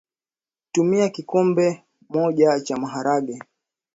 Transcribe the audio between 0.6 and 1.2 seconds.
Tumia